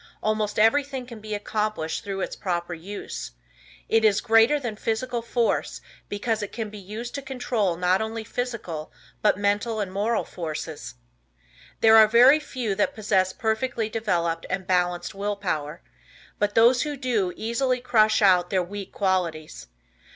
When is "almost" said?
0.23-0.57